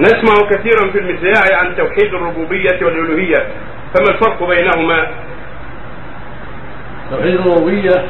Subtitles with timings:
[0.00, 3.46] نسمع كثيرا في المذياع عن توحيد الربوبية والألوهية
[3.94, 5.06] فما الفرق بينهما؟
[7.10, 8.04] توحيد الربوبية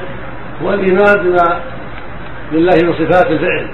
[0.62, 1.60] هو الإيمان بما
[2.52, 3.66] لله من صفات الفعل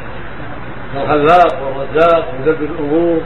[0.94, 3.20] الخلاق والرزاق ومدبر الأمور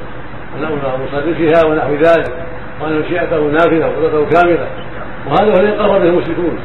[0.61, 2.33] ومصرفها ونحو ذلك
[2.80, 4.67] وأن مشيئته نافذة وقدرته كاملة
[5.27, 6.59] وهذا هو الذي قر به المشركون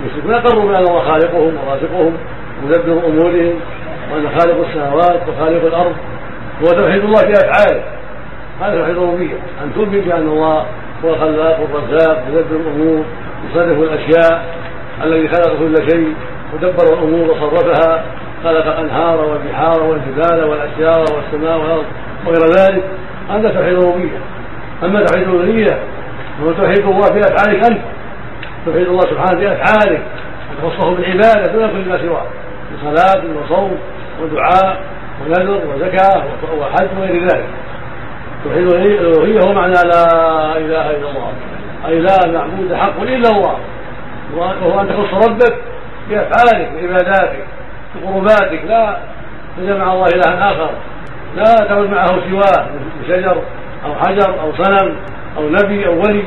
[0.00, 2.16] المشركون أقروا بان الله خالقهم ورازقهم
[2.62, 3.54] ومدبر أمورهم
[4.12, 5.96] وأن خالق السماوات وخالق الأرض
[6.62, 7.82] هو توحيد الله في أفعاله.
[8.60, 9.34] هذا توحيد الربوبية.
[9.64, 10.66] أن تؤمن بأن الله
[11.04, 13.04] هو الخلاق والرزاق مدبر الأمور
[13.50, 14.44] يصرف الأشياء
[15.04, 16.14] الذي خلق كل شيء
[16.54, 18.04] ودبر الأمور وصرفها
[18.44, 21.84] خلق الأنهار والبحار والجبال والأشجار والسماء والأرض
[22.26, 22.84] وغير ذلك.
[23.30, 24.18] هذا توحيد الربوبية.
[24.84, 25.78] أما توحيد الالوهيه
[26.42, 27.80] هو توحيد الله في أفعالك أنت.
[28.66, 30.02] توحيد الله سبحانه في أفعالك.
[30.50, 32.26] أن تخصه بالعبادة دون كل ما سواه.
[32.70, 33.78] من صلاه وصوم
[34.22, 34.80] ودعاء
[35.22, 36.22] ونذر وزكاه
[36.60, 37.46] وحج وغير ذلك.
[38.44, 40.04] توحيد الالوهيه هو معنى لا
[40.56, 41.32] إله إلا الله.
[41.86, 43.58] أي لا معبود حق إلا الله
[44.36, 45.56] وهو أن تخص ربك
[46.08, 47.44] بأفعالك بعباداتك
[47.94, 48.64] بقرباتك.
[48.68, 48.98] لا
[49.56, 50.70] تجعل مع الله إلها آخر.
[51.36, 53.36] لا تعبد معه سواه من شجر
[53.84, 54.96] أو حجر أو صنم
[55.36, 56.24] أو نبي أو ولي.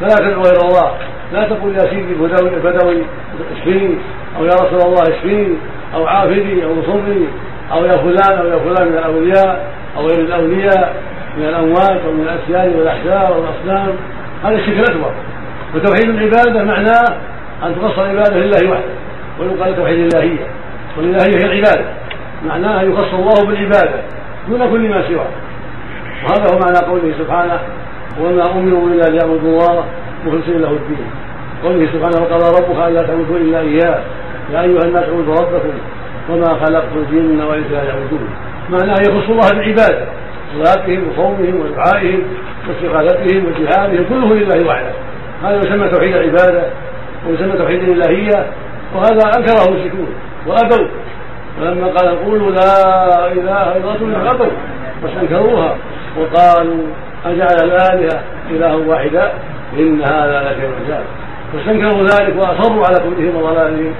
[0.00, 0.94] فلا تدعو غير الله.
[1.32, 3.02] لا تقول يا سيدي البدوي البدوي
[3.56, 3.98] اشفيني
[4.38, 5.56] أو يا رسول الله اشفيني
[5.94, 7.26] أو عافني أو انصرني
[7.72, 10.94] أو يا فلان أو يا فلان من الأولياء أو غير الأولياء
[11.36, 13.94] من الأموات أو من الأشياء والاحجار والاصنام
[14.44, 15.12] هذا الشرك الأكبر.
[15.74, 17.04] وتوحيد العبادة معناه
[17.62, 18.94] أن تقص العبادة لله وحده
[19.40, 20.46] ويقال توحيد الإلهية.
[20.96, 21.84] والإلهية هي العبادة.
[22.46, 24.00] معناها يخص الله بالعبادة
[24.48, 25.30] دون كل ما سواه.
[26.24, 27.60] وهذا هو معنى قوله سبحانه
[28.20, 29.84] وما أمروا إلا ليعبدوا الله
[30.26, 31.06] مخلصين له الدين
[31.64, 34.00] قوله سبحانه وقضى ربك ألا تعبدوا إلا إياه
[34.52, 35.68] يا أيها الناس اعبدوا ربكم
[36.30, 38.28] وما خلقت الجن والإنس لا يعبدون
[38.70, 40.06] معناه يخص الله بالعباده
[40.54, 42.22] صلاتهم وصومهم ودعائهم
[42.68, 44.92] واستغاثتهم وجهادهم كله لله وحده.
[45.42, 46.62] هذا يسمى توحيد العبادة
[47.28, 48.46] ويسمى توحيد الإلهية
[48.94, 50.08] وهذا أنكره المشركون
[50.46, 50.88] وأبوا.
[51.60, 54.46] ولما قال قولوا لا إله إلا الله أبوا
[55.02, 55.76] واستنكروها
[56.18, 56.86] وقالوا
[57.26, 59.32] أجعل الآلهة إلها واحدا
[59.78, 61.04] إن هذا لشيء عجاب
[61.52, 63.94] فاستنكروا ذلك وأصروا على كفرهم وضلالهم.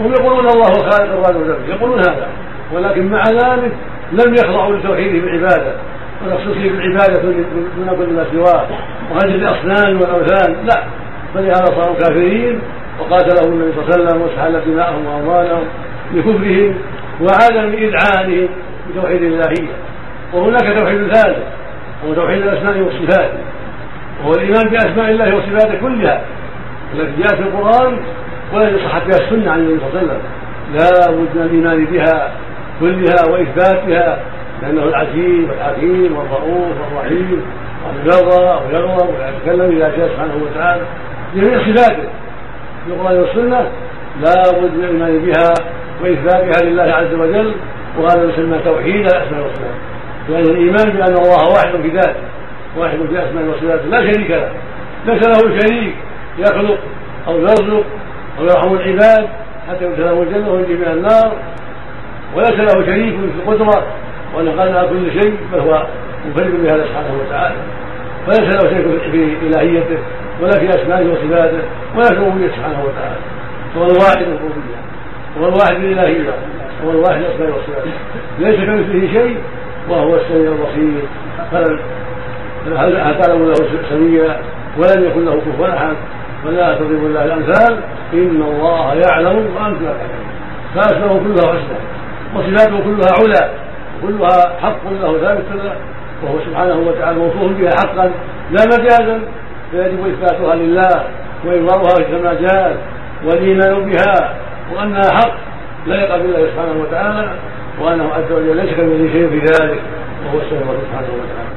[0.00, 2.28] وهم يقولون الله خالق الرازق يقولون هذا.
[2.74, 3.72] ولكن مع ذلك
[4.12, 5.72] لم يخضعوا لتوحيده بالعبادة.
[6.26, 8.66] وتخصيصه بالعبادة دون كل ما سواه.
[9.12, 10.56] وهجر الأصنام والأوثان.
[10.64, 10.82] لا.
[11.34, 12.60] فلهذا صاروا كافرين
[13.00, 15.64] وقاتلهم النبي صلى الله عليه وسلم واستحل دماءهم وأموالهم
[16.14, 16.74] لكفرهم
[17.20, 18.48] وعدم إذعانهم
[18.88, 19.72] بتوحيد الإلهية.
[20.34, 21.38] وهناك توحيد ثالث.
[22.04, 23.30] وهو توحيد الأسماء والصفات.
[24.20, 26.20] وهو الإيمان بأسماء الله وصفاته كلها.
[26.94, 27.98] التي جاءت في القرآن
[28.52, 30.20] والتي صحت بها السنة عن النبي صلى الله عليه وسلم.
[30.74, 32.32] لا بد من الإيمان بها
[32.80, 34.18] كلها وإثباتها
[34.62, 37.42] لأنه العزيز والحكيم والرؤوف والرحيم
[37.86, 40.82] ويرضى ويغضب ويتكلم إلى شيء سبحانه وتعالى.
[41.34, 42.08] جميع صفاته
[42.86, 43.70] في القرآن والسنة
[44.20, 45.54] لا بد من الإيمان بها
[46.02, 47.54] وإثباتها لله عز وجل
[47.98, 49.76] وهذا يسمى توحيد الأسماء والصفات.
[50.28, 52.20] لأن الإيمان بأن الله واحد في ذاته
[52.76, 54.50] واحد في أسماء وصفاته لا شريك له.
[55.06, 55.94] ليس له شريك
[56.38, 56.78] يخلق
[57.28, 57.84] أو يرزق
[58.38, 59.28] أو يرحم العباد
[59.68, 61.36] حتى يدخلهم الجنة وينجي من النار.
[62.34, 63.86] وليس له شريك في القدرة
[64.34, 65.86] وإن قال كل شيء فهو
[66.26, 67.56] منفرد بهذا سبحانه وتعالى.
[68.26, 69.98] وليس له شريك في إلهيته
[70.40, 71.62] ولا في أسمائه وصفاته
[71.96, 73.16] ولا في ربوبيته سبحانه وتعالى.
[73.76, 74.76] هو الواحد الربوبية
[75.40, 76.34] هو الواحد الإلهية
[76.84, 77.84] هو الواحد الاسماء والصفات
[78.38, 79.36] ليس كمثله شيء
[79.88, 81.02] وهو السميع البصير.
[81.52, 81.78] فلم
[82.76, 83.54] هل تعلم له
[83.90, 84.40] سميا
[84.78, 85.96] ولم يكن له كفوا أحد.
[86.44, 87.78] ولا تضرب الله الأمثال
[88.12, 90.26] إن الله يعلم وأنتم لا تعلمون
[90.74, 91.78] فأسماءه كلها حسنى
[92.34, 93.44] وصفاته كلها علا
[94.02, 95.76] كلها حق له ثابت له
[96.22, 98.10] وهو سبحانه وتعالى موصوف بها حقا
[98.50, 99.20] لا مجازا.
[99.70, 101.04] فيجب إثباتها لله
[101.44, 102.76] واظهارها كما جاءت
[103.24, 104.34] والايمان بها
[104.74, 105.34] وأنها حق.
[105.86, 107.30] لا يقع بالله سبحانه وتعالى
[107.80, 109.80] وأنه عز وجل ليس كمثله شيء في ذلك.
[110.26, 111.56] وهو السميع سبحانه وتعالى.